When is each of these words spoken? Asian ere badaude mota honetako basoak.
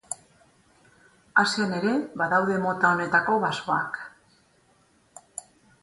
Asian 1.43 1.75
ere 1.81 1.93
badaude 2.23 2.57
mota 2.65 2.93
honetako 2.97 3.39
basoak. 3.47 4.05